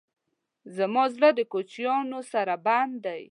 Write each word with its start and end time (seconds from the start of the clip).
زما 0.77 1.03
زړه 1.15 1.29
د 1.37 1.41
کوچیانو 1.51 2.19
سره 2.31 2.53
بند 2.65 2.93
دی. 3.05 3.19